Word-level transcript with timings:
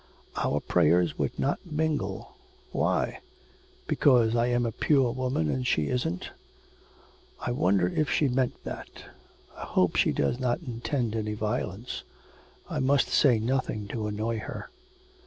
'Our 0.35 0.61
prayers 0.61 1.19
would 1.19 1.37
not 1.37 1.59
mingle. 1.63 2.31
Why? 2.71 3.19
Because 3.85 4.35
I'm 4.35 4.65
a 4.65 4.71
pure 4.71 5.11
woman, 5.11 5.47
and 5.47 5.67
she 5.67 5.89
isn't. 5.89 6.31
I 7.39 7.51
wonder 7.51 7.87
if 7.87 8.09
she 8.09 8.27
meant 8.27 8.63
that. 8.63 8.87
I 9.55 9.61
hope 9.65 9.95
she 9.95 10.11
does 10.11 10.39
not 10.39 10.59
intend 10.61 11.15
any 11.15 11.35
violence. 11.35 12.01
I 12.67 12.79
must 12.79 13.09
say 13.09 13.37
nothing 13.37 13.87
to 13.89 14.07
annoy, 14.07 14.39
her.' 14.39 14.71